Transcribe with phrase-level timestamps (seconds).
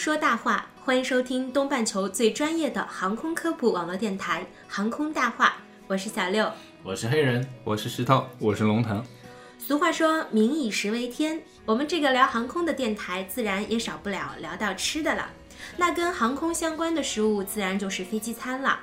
[0.00, 5.48] 说大话，欢迎收听东半球最专业的航空科普网络电台《航空大话》，
[5.86, 6.50] 我是小六，
[6.82, 9.04] 我是黑人，我是石头，我是龙腾。
[9.58, 15.28] 俗话说“民以食为天”，我们这个聊航空的电台，自然也少不了聊到吃的了。
[15.76, 18.80] 那跟航空相关的食物，自然就是飞机餐了。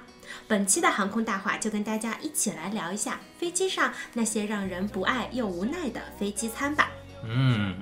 [0.47, 6.91] 本期的航空大话，就跟大家一起来聊一下飞机上那些让人不爱又无奈的飞机餐吧。
[7.25, 7.75] 嗯，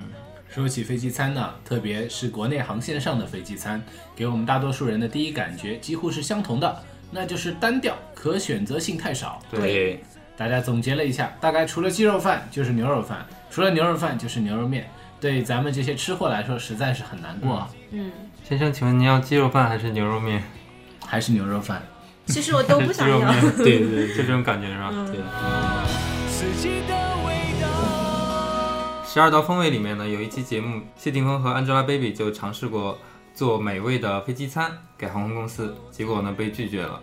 [0.48, 3.82] 说起飞机餐呢，特别是国内航线上的飞机餐，
[4.14, 9.40] 给我们大多数人的第一感觉几乎是相同的，那就是单调，可选择性太少。
[9.50, 10.02] 对，
[10.36, 14.88] 大家总结了一下，大概除了鸡肉饭就是牛肉饭，除了牛肉饭就是牛肉面。
[15.18, 17.70] 对咱们这些吃货来说，实在是很难过啊。
[17.90, 18.12] 嗯，
[18.46, 20.42] 先生，请问您要鸡肉饭还是牛肉面？
[21.06, 21.82] 还是牛肉饭？
[22.26, 23.18] 其实我都不想要。
[23.56, 24.90] 对对对就这种感觉是吧？
[24.92, 25.20] 嗯对。
[29.16, 32.98] 十二道风味里面呢，有一期节目，谢霆锋和 Angelababy 就尝试过
[33.32, 37.00] 做美味的飞机餐给航空公司，结果呢被拒绝了，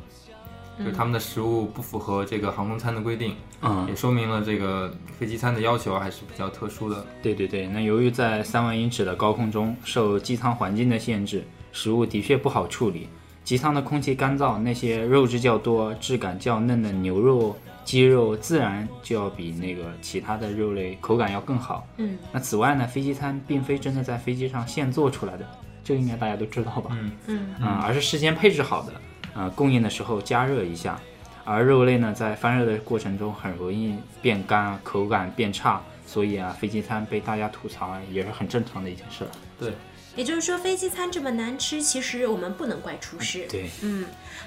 [0.85, 7.03] 就他们的食物不符合这个航空餐的规定，嗯也，说明了这个飞机餐的要求还是比较特殊的。
[7.23, 13.09] 对对对，那由于在三万英尺的高空中受机舱环境的限制，食物的确不好处理。
[13.43, 21.87] 机舱的空气干燥，那些肉质较多、质感较嫩的牛肉、鸡肉，自然就要比那个其他的肉类口感要更好。
[21.97, 25.45] 嗯，那此外呢，飞机餐并非真的在飞机上现做出来的，
[25.83, 26.91] 这个应该大家都知道吧？
[26.93, 28.93] 嗯嗯嗯，而是事先配置好的，
[29.35, 30.99] 呃，供应的时候加热一下。
[31.45, 39.25] 而肉类呢，在翻热的过程中很容易变干啊，口感变差，所以啊，飞机餐被大家吐槽啊，也是很正常的一件事。
[39.59, 39.73] 对，
[40.15, 43.47] 也就是说，飞机餐这么难吃，其实我们不能怪厨师。
[43.49, 44.05] 对，嗯，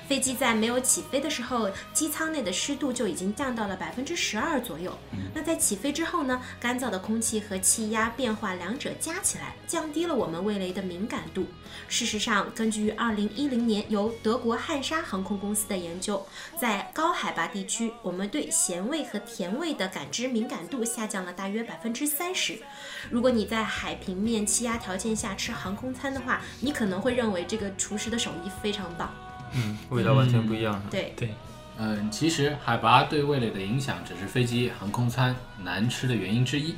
[0.09, 4.97] 飞机在没有起飞的时候，机舱内的湿度就已经降到了百分之十二左右。
[5.35, 11.47] 那在起飞之后呢，干燥的空气和气压变化两者加起来，降低了我们味蕾的敏感度。
[11.89, 16.25] 事实上，根据二零一零年由德国汉莎航空公司的研究，
[16.61, 22.59] 在高海拔地区，我们对咸味和甜味的感知敏感度下降了大约百分之三十。
[23.11, 29.11] 如果你在海平面气压条件下吃航空餐的话，你可能会认为这个厨师的手艺非常棒。
[29.55, 30.81] 嗯，味道完全不一样。
[30.91, 31.15] 对，
[31.79, 36.75] 嗯，其实海拔对味蕾的影响只是飞机航空餐难吃的原因之一，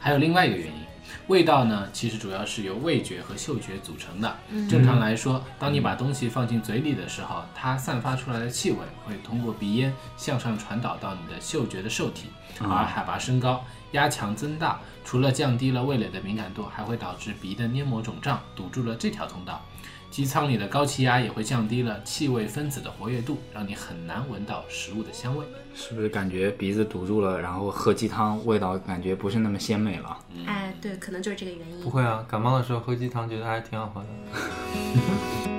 [0.00, 0.87] 还有另外一个原因。
[1.28, 4.36] 味道呢，其实主要是由味觉和嗅觉组成的。
[4.68, 12.28] 正常来说，当你把东西放进嘴里的时候，它散发出来的气味会通过鼻咽向上传导到你的嗅觉的受体。
[12.60, 19.62] 而海拔升高，压强增大，除了降低了味蕾的敏感度，还会导致鼻的黏膜肿胀，堵住了这条通道。
[20.10, 25.44] 机舱里的高气压也会降低了气味分子的活跃度，让你很难闻到食物的香味。
[25.74, 30.18] 是不是感觉鼻子堵住了，然后喝鸡汤味道感觉不是那么鲜美了？
[30.46, 31.80] 哎，对，可能就是这个原因。
[31.80, 34.08] 不会啊，感冒的时候喝鸡汤，觉得还挺好喝的。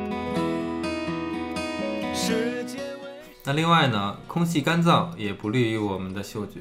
[3.46, 6.60] 那另外呢，空气干燥也不利于我们的嗅觉。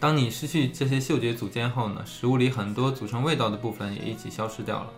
[0.00, 4.90] 当你失去这些嗅觉组件后呢，食物里很多组成味道的部分也一起消失掉了。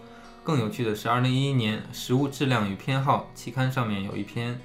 [0.42, 4.58] 更有趣的是，二零一一年《食物质量与偏好》期刊上面有一篇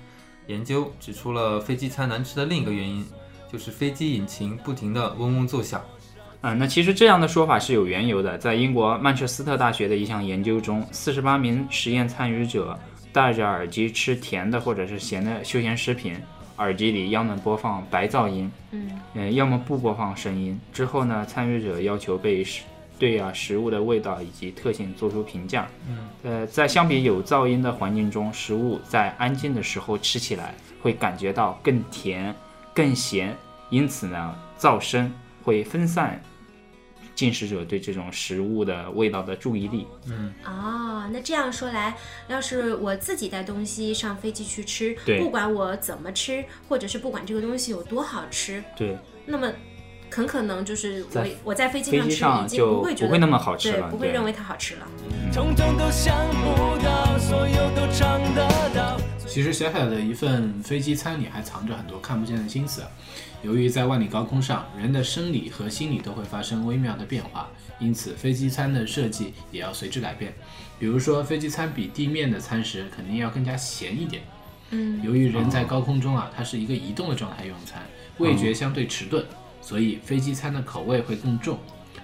[0.47, 3.05] 研究，指出了飞机餐难吃的另一个原因，
[3.51, 5.81] 就是飞机引擎不停地嗡嗡作响。
[6.41, 8.37] 嗯、那其实这样的说法是有缘由的。
[8.37, 12.77] 在英国曼彻斯特大学的一项研究中，四十八名实验参与者
[13.13, 16.15] 戴着耳机吃甜的或者是咸的休闲食品，
[16.57, 20.59] 耳机里要么播放白噪音，嗯嗯，要么不播放声音。
[20.73, 22.63] 之后呢，参与者要求被食
[23.03, 25.67] 对啊食物的味道以及特性做出评价。
[25.89, 32.33] 嗯，呃，在相比有噪音的环境中，食物在安静的时候吃起来会感觉到更甜、
[32.73, 33.35] 更咸，
[33.69, 35.13] 因此呢，噪声
[35.43, 36.17] 会分散
[37.13, 39.85] 进食者对这种食物的味道的注意力。
[40.07, 41.97] 嗯哦，那这样说来，
[42.29, 49.51] 要是我自己带东西上飞机去吃，不管我怎么吃，或者是不管这个东西有多好吃，对，那么
[50.13, 54.87] 很可能就是我在我在飞机上吃已经不会觉得不会那么好吃，了对不会认为它好吃了。
[55.33, 58.99] 统统都想不到，所有都尝得到。
[59.25, 62.83] 其实小小的一份飞机餐里还藏着很多看不见的心思。
[63.41, 67.49] 由于在万里高空上，人的生理和心理都会发生微妙的变化，
[67.79, 70.31] 因此飞机餐的设计也要随之改变。
[70.77, 74.21] 比如说飞机餐比地面的餐食肯定要更加咸一点。
[74.69, 77.81] 嗯，由于人在高空中啊，它是一个移动的状态用餐，
[78.19, 79.25] 味觉相对迟钝，
[79.63, 81.57] 所以飞机餐的口味会更重。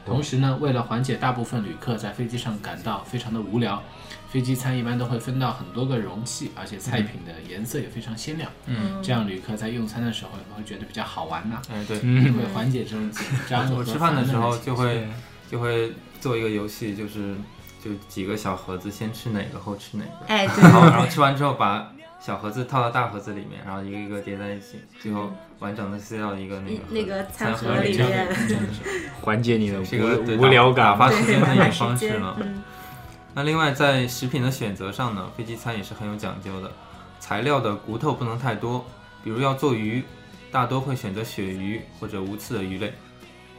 [0.05, 3.83] 同时呢，为了缓解大部分旅客在飞机上感到非常的无聊，
[4.31, 8.49] 飞机餐一般都会分到很多个容器，而且菜品的颜色也非常鲜亮。
[8.65, 15.07] 嗯，这样旅客在用餐的时候也会觉得比较好玩呐、哎对，也会缓解这种紧张我吃饭的时候就会
[15.51, 17.35] 就会做一个游戏，就是
[17.83, 20.63] 就几个小盒子，先吃哪个后吃哪个，哎， 对。
[20.63, 28.27] 然后然后吃完之后把小盒子套到大盒子里面，然后一个一个叠在一起，最后完整的塞到一个那对个，那个餐盒盒里面，
[29.21, 31.09] 缓解你的这个无无聊打发。
[31.09, 32.37] 时间的一种方式了。
[32.41, 32.61] 嗯
[33.35, 36.71] 那另外在食品的选择上呢，飞机餐也是很有讲究的，
[37.19, 38.83] 材料的骨头不能太多，
[39.23, 40.03] 比如要做鱼，
[40.51, 42.91] 大多会选择鳕鱼或者无刺的鱼类，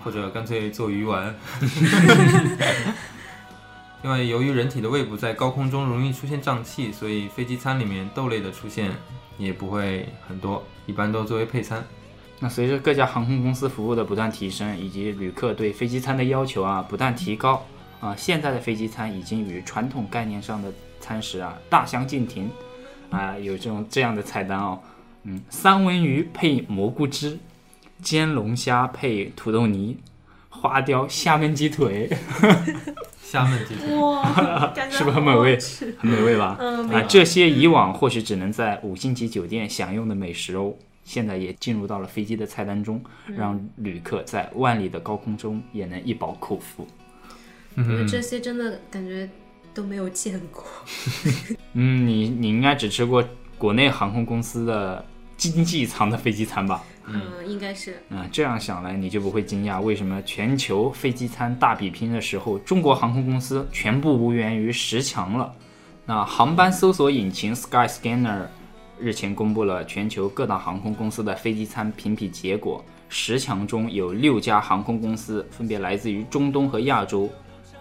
[0.03, 1.35] 或者干脆做鱼丸。
[4.02, 8.91] 另外，由于人体的胃部在高空中容易出现胀气，所以飞机餐里面豆类的出现
[9.37, 11.85] 也不会很多，一般都作为配餐。
[12.38, 17.64] 那随着各家航空公司服务的不断提升，以及旅客对飞机餐的要求啊不断提高
[18.00, 22.50] 啊，现在的飞机餐已经与传统概念上的餐食啊大相径庭。
[23.11, 24.79] 啊，有这种这样的菜单哦，
[25.25, 27.37] 嗯，三文鱼配蘑菇汁，
[28.00, 29.99] 煎龙虾配土豆泥，
[30.49, 32.08] 花雕虾焖鸡腿，
[33.31, 34.25] 虾焖鸡腿，哇，
[34.75, 35.56] 感觉是不是很美味？
[35.99, 36.56] 很美味吧？
[36.59, 40.75] 嗯，啊，这些以往或许只能在五星级酒店享用的美食哦，
[41.05, 43.00] 现在也进入到了飞机的菜单中，
[43.37, 46.85] 让旅客在万里的高空中也能一饱口福。
[47.77, 49.31] 嗯这些真的感觉
[49.73, 50.65] 都没有见过。
[51.75, 53.25] 嗯，你你应该只吃过
[53.56, 55.05] 国内航空公司的
[55.37, 56.82] 经济舱的飞机餐吧？
[57.12, 58.03] 嗯，应该是。
[58.11, 65.53] 啊、这样想来，你就不会惊讶为什么全球飞机餐大比拼的时候，中国航空公司全部无缘于十强了。
[66.07, 68.47] 那航班搜索引擎 Skyscanner
[68.99, 77.29] 日前公布了全球各大航空公司的飞机餐评比结果，十强中有六家航空公司，分别来自于中东和亚洲，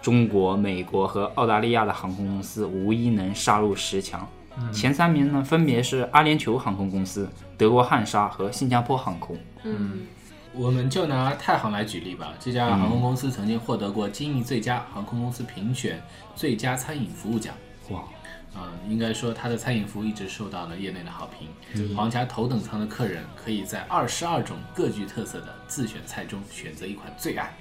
[0.02, 4.28] 中国、美国和澳大利亚的航空公司无一能杀入十强。
[4.72, 9.38] 前三名呢，分别是阿联酋航空公司、德国汉莎和新加坡航空。
[9.64, 10.02] 嗯，
[10.54, 16.02] 我们就拿太行来举例吧，这家航空公司曾经获得过金逸最佳航空公司评选
[16.36, 17.54] 最佳餐饮服务奖。
[17.90, 18.00] 哇，
[18.54, 21.96] 啊、应该说它的餐饮服务一直受到了业内的好评。
[21.96, 27.52] 皇家头等舱的客人可以在二十二种各具特色的自选菜中选择一款最爱，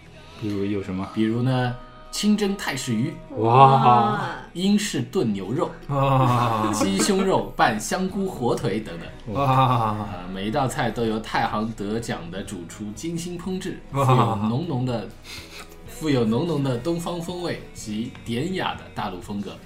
[0.40, 1.08] 比如有什么？
[1.14, 1.74] 比如呢，
[2.10, 4.20] 清蒸泰式鱼、哇，
[4.52, 6.70] 英式炖牛肉、哇。
[6.72, 9.34] 鸡胸肉拌香菇火腿等等。
[9.34, 15.08] 哇，啊，每一道菜都由太行得奖的主厨精心烹制，富有浓浓的、
[15.86, 19.56] 富有浓浓的东方风味及典雅的大陆风格。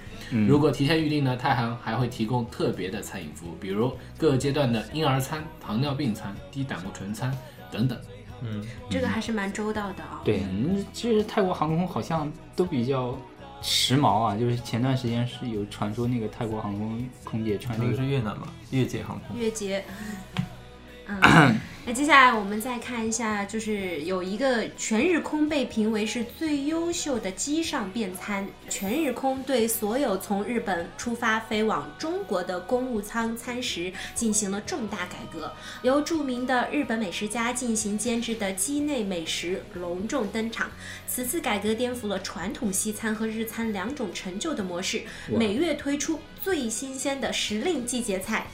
[0.47, 7.35] 如果提前预定呢，太行还会提供特别的餐饮服务，比如各个阶段的婴儿餐、糖尿病餐、低胆固醇餐
[7.71, 7.97] 等等。
[8.89, 13.17] 这个还是蛮周到的啊、对，嗯其实泰国航空好像都比较
[13.61, 18.47] 时髦啊，就是前段时间是有传说那个泰国航空空姐穿那那个个是越南吧？
[18.71, 19.37] 越捷航空。
[19.37, 19.83] 越捷。
[21.07, 21.19] 嗯，
[21.85, 28.47] 那接下来我们再看一下，就是有一个全日空被评为是最优秀的机上便餐。
[28.69, 40.71] 全日空对所有从日本出发飞往中国的公务舱餐食进行了重大改革，由著名的日本美食家进行监制的机内美食隆重登场。
[41.05, 48.47] 此次改革颠覆了传统西餐和日餐两种陈旧的模式，每月推出最新鲜的时令季节菜。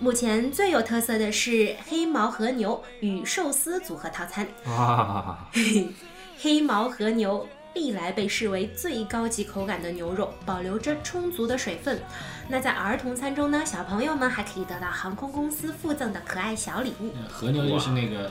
[0.00, 4.46] 目前最有特色的是黑毛和牛与寿司组合套餐。
[4.66, 5.38] 哇，
[6.40, 12.00] 黑毛和牛历来被视为最高级口感的牛肉，保留着充足的水分。
[12.48, 18.30] 那在儿童餐中呢，小朋友们还可以得到航空公司附赠的可爱小礼物呃和牛就是那个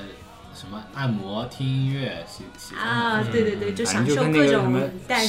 [0.55, 3.24] 什么按摩、听音乐、洗洗澡啊！
[3.29, 5.27] 对对对，就享受各种个什么带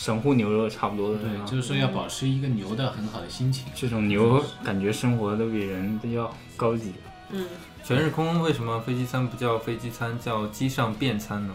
[0.00, 3.66] 神户牛肉差不多的，对，就是说要保持一个牛的很好的心情。
[3.74, 6.94] 这种牛感觉生活都比人都要高级。
[7.28, 7.46] 嗯，
[7.84, 11.52] 全日空为什么飞机餐不叫飞机餐，叫机上便餐呢？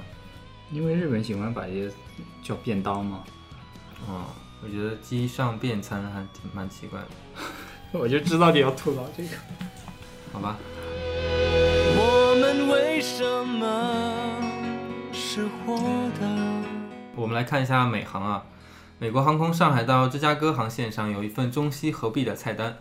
[0.72, 1.92] 因为日本喜欢把这些
[2.44, 3.24] 叫便当嘛，
[4.08, 4.26] 哦，
[4.64, 7.08] 我觉得机上便餐还挺蛮奇怪的，
[8.00, 9.30] 我就知道你要吐槽这个。
[10.32, 10.56] 好吧？
[11.98, 13.92] 我们为什么
[15.12, 15.76] 是活
[16.22, 16.55] 的？
[17.16, 18.44] 我们来看一下美航啊，
[19.00, 22.78] 美国航空上海到芝加哥航线上有一份中西合璧的菜单，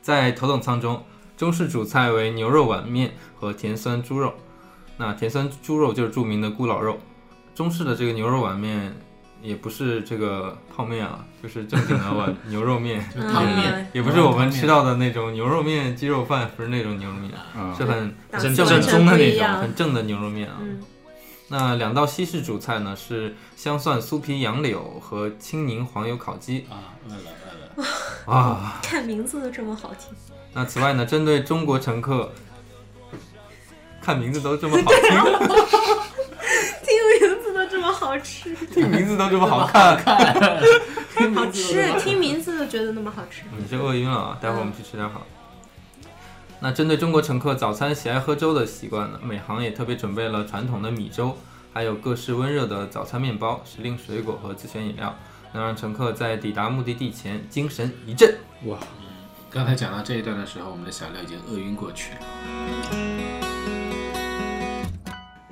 [0.00, 1.04] 在头等舱中，
[1.36, 4.34] 中式主菜为牛肉碗面和甜酸猪肉，
[4.96, 6.98] 那甜酸猪肉就是著名的咕老肉，
[7.54, 8.94] 中式的这个牛肉碗面
[9.42, 18.64] 也不是这个泡面啊，就是正经的碗 牛肉面，汤面也不是我们吃到的那种牛肉面、鸡肉饭，不是那种牛肉面，嗯是很正宗
[19.06, 20.58] 的那种很正的牛肉面啊。
[20.60, 20.80] 嗯，
[21.52, 27.20] 那两道西式主菜呢是香蒜酥皮杨柳和青柠黄油烤鸡啊，饿了
[27.76, 27.86] 饿了。
[28.34, 28.80] 啊。
[28.82, 30.08] 看名字都这么好听。
[30.54, 32.32] 那此外呢，针对中国乘客，
[34.00, 35.10] 看名字都这么好听，
[36.86, 39.98] 听名字都这么好吃，听名字都这么好看，
[41.34, 43.42] 好吃，听名字都觉得那么好吃。
[43.58, 44.38] 你是饿晕了啊！
[44.40, 45.26] 待会儿我们去吃点好。
[46.64, 51.36] 那针对中国乘客早餐喜爱喝粥的习惯呢，美航也特别准备了传统的米粥，
[51.72, 55.12] 还有各式温热的早餐面包、时令水果和自选饮料，
[55.52, 58.32] 能让乘客在抵达目的地前精神一振。
[58.66, 58.78] 哇，
[59.50, 62.20] 刚才讲到这一段的时候，我们的小廖已经饿晕过去了。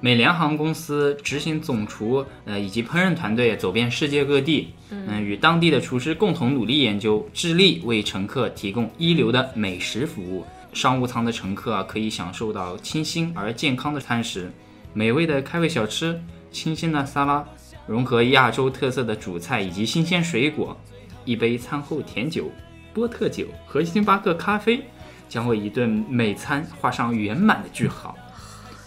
[0.01, 10.47] 美联航公司执行总厨呃以及烹饪团队走遍世界各地，嗯、与当地的厨师共同努力研究，致力为乘客提供一流的美食服务。
[10.73, 14.53] 商务舱的乘客啊，可以享受到清新而健康的餐食，
[14.93, 16.21] 美味的开胃小吃，
[16.53, 17.45] 清新的沙拉，
[17.87, 20.77] 融合亚洲特色的主菜以及新鲜水果，
[21.25, 22.51] 一杯餐后甜酒、
[22.95, 24.85] 波特酒和星巴克咖啡，
[25.29, 28.17] 将为一顿美餐画上圆满的句号。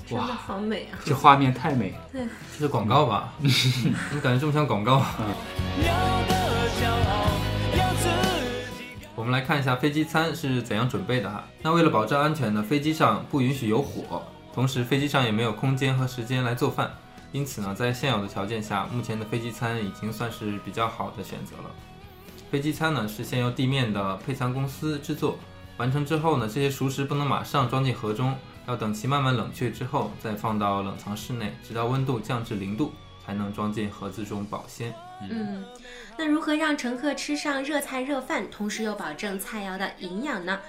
[0.06, 1.00] 真的好美啊！
[1.06, 1.98] 这画面太美了。
[2.14, 3.34] 这是广告吧？
[3.40, 5.02] 怎么感觉这么像广告？
[9.24, 11.46] 我们来看一下飞机餐是怎样准备的哈。
[11.62, 14.22] 那为了保证安全呢，飞机上不允许有火，
[14.54, 16.92] 同时飞机上也没有空间和时间来做饭，
[17.32, 21.72] 因此呢，在现有的条件下，目前的飞机餐已经算是比较好的选择了。
[22.52, 25.38] 飞机餐呢是先由地面的配餐公司制作，
[25.78, 28.36] 完成之后呢，这些熟食不能马上装进盒中，
[28.68, 32.92] 要等其慢慢冷却之后再放到冷藏室内，直到温度降至零度，
[33.26, 34.94] 才能装进盒子中保鲜。
[35.30, 35.66] 嗯，
[36.18, 40.60] 那如何让乘客吃上热菜热饭，同时又保证菜肴的营养呢？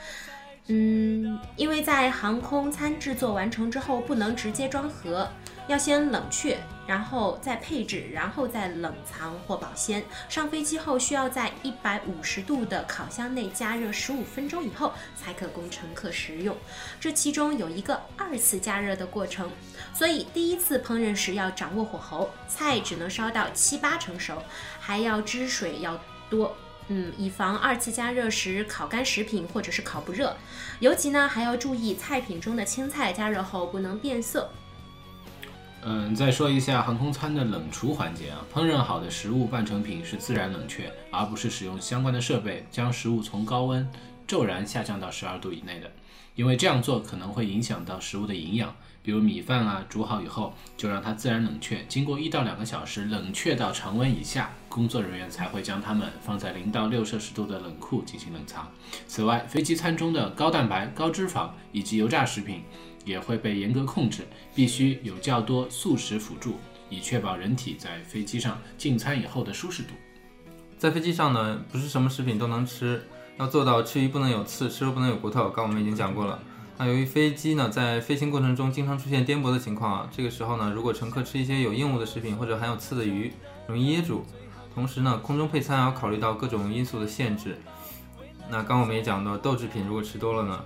[0.68, 5.28] 嗯，因为在航空餐制作完成之后，不能直接装盒，
[5.68, 10.02] 要先冷却，然后再配置，然后再冷藏或保鲜。
[10.26, 16.56] 上飞机后需要在一百五十度的烤箱内加热十五分钟以后，才可供乘客食用。
[16.98, 19.50] 这其中有一个二次加热的过程，
[19.92, 24.42] 所以第一次烹饪时要掌握火候，菜只能烧到七八成熟，
[24.80, 26.56] 还要汁水要多。
[26.88, 30.36] 嗯，以防二次加热时烤干食品或者是烤不热，
[30.80, 34.50] 尤其呢还要注意菜品中的青菜加热后不能变色。
[35.86, 43.86] 嗯，再说一下航空餐的冷厨环节啊，烹饪好的食物半成品是自然冷却，而不是使用相关的设备将食物从高温
[44.26, 45.90] 骤然下降到十二度以内的，
[46.34, 48.74] 因为这样做可能会影响到食物的营养。
[49.02, 58.66] 比如米饭啊，煮好以后就让它自然冷却，经过一到两个小时冷却到常温以下，工作人员才会将它们放在零到六摄氏度的冷库进行冷藏。
[59.06, 62.62] 此外，飞机餐中的高蛋白、高脂肪以及油炸食品
[63.04, 66.56] 也会被严格控制，必须有较多素食辅助，
[66.88, 69.90] 以确保人体在飞机上进餐以后的舒适度。
[70.78, 73.06] 在飞机上呢，不是什么食品都能吃，
[73.38, 75.48] 要做到吃鱼不能有刺，吃肉不能有骨头。
[75.50, 76.38] 刚我们已经讲过了。
[76.76, 83.32] 那由于飞机呢在飞行过程中经常出现颠簸的情况啊，这个时候呢，如果乘客吃一些有硬物的食品或者含有刺的鱼，
[83.66, 84.24] 容易噎住。
[84.74, 87.56] 同时呢，空中配餐要考虑到各种因素的限制。
[88.50, 90.64] 那刚我们也讲到，豆制品如果吃多了呢，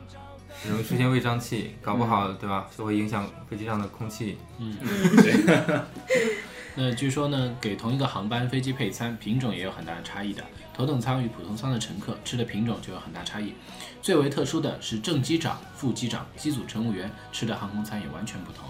[0.69, 4.39] 容易出现胃胀气，搞不好对吧，就会影响飞机上的空气。
[6.81, 10.45] 那据说呢，给同一个航班飞机配餐品种也有很大的差异的。
[10.73, 13.53] 头等舱与普通舱的乘客吃的品种就有很大差异。
[14.01, 18.67] 最为特殊的是正机长、副机长、机组乘务员吃的航空餐也完全不同。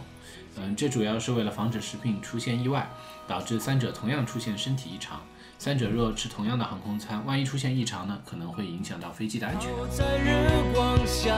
[0.57, 2.89] 嗯，这主要是为了防止食品出现意外，
[3.27, 5.21] 导致三者同样出现身体异常。
[5.59, 9.71] 三者若吃同样的航空餐，万一出现异常呢，可能会影响到飞机的安全。
[9.71, 11.37] 我在日光下，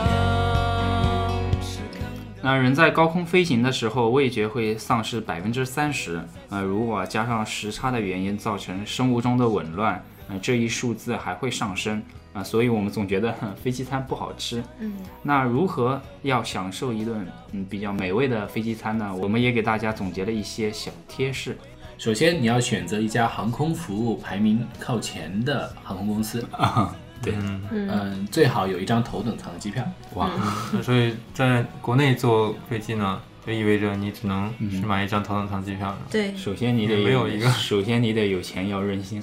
[2.42, 6.20] 那人在高空飞行的时候，味觉会丧失百分之三十。
[6.48, 12.02] 呃，如果加上时差的原因造成生物钟的紊乱，呃，这一数字还会上升。
[12.32, 14.62] 啊、所以我们总觉得哼 飞机餐不好吃。
[14.78, 19.12] 嗯，那如何要享受一顿嗯比较美味的飞机餐呢？
[19.14, 21.58] 我们也给大家总结了一些小贴士。
[21.98, 26.46] 首先，你要选择一家航空服务排名靠前的航空公司，
[27.22, 27.34] 对，
[27.70, 29.84] 嗯，最好有一张头等舱的机票。
[30.14, 30.30] 哇，
[30.72, 35.98] 那 所以在国内坐飞机呢，就意味着你只能是买一张头等舱机票了。
[36.10, 39.22] 对，首先你得没有一个首先你得有钱要任性。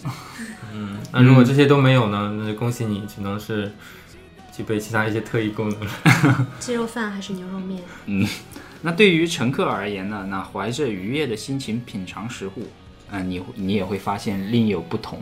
[0.74, 2.38] 嗯 那如果这些都没有呢？
[2.40, 3.72] 那就恭喜你，只能是
[4.56, 6.48] 具备其他一些特异功能了。
[6.60, 7.82] 鸡肉饭还是牛肉面？
[8.06, 8.28] 嗯
[8.84, 12.68] 那对于乘客而言呢，那怀着愉悦的心情品尝食物，
[13.10, 15.20] 嗯、你你也会发现另有不同。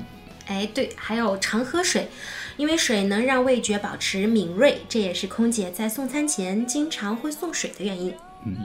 [0.47, 2.09] 哎，对，还有常喝水，
[2.57, 8.13] 因为水能让味觉保持敏锐，这也是空姐在送餐前经常会送水的原因。
[8.45, 8.55] 嗯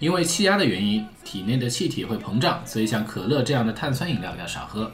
[0.00, 4.90] 因为气压的原因，体内的气体会膨胀，所以像可乐这样的碳酸饮料要少喝。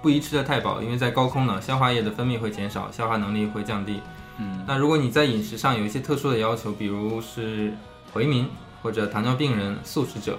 [0.00, 4.00] 不宜吃得太饱，因为在高空呢，消化液的分泌会减少，消化能力会降低。
[4.38, 7.72] 嗯，那如果你在饮食上有一些特殊的要求，比如是
[8.12, 8.46] 回民
[8.80, 10.38] 或者糖尿病人、素食者，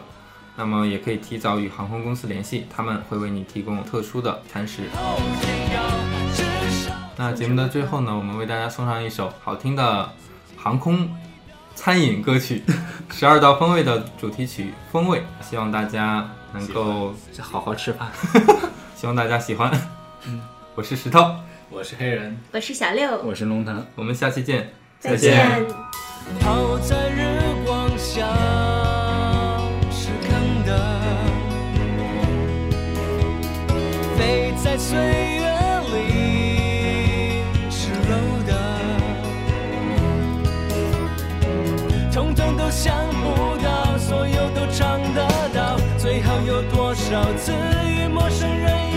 [0.56, 4.84] 那么也可以提早与航空公司联系，他们会为你提供特殊的餐食。
[7.20, 10.10] 那节目的最后呢，我们为大家送上一首好听的
[10.56, 11.14] 航空
[11.76, 12.64] 餐饮歌曲，
[13.14, 18.10] 《十二道风味》的主题曲《风味》，希望大家能够，好好吃饭。
[18.96, 19.70] 希望大家喜欢。
[20.28, 20.42] 嗯，
[20.76, 21.36] 我是石头，
[21.70, 25.66] 我是黑人，我是小六，我是龙腾，我们下期见，再见。
[26.40, 27.10] 泡在
[47.20, 47.52] 多少次
[47.86, 48.89] 与陌生人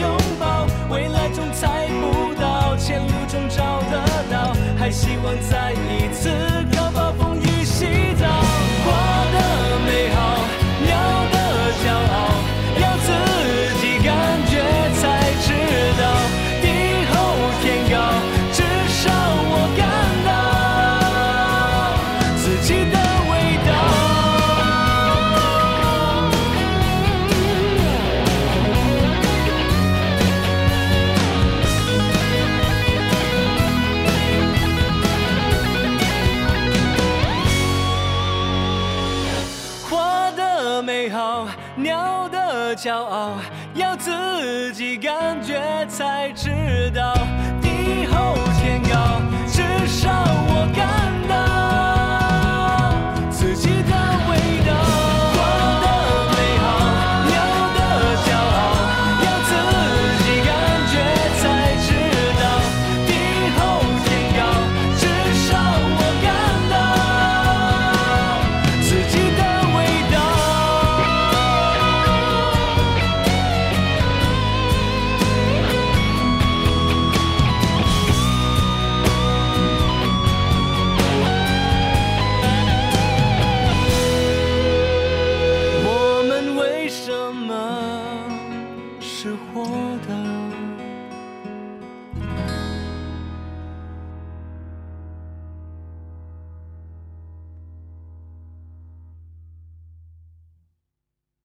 [41.76, 43.32] 鸟的骄傲，
[43.74, 47.14] 要自己感觉才知道。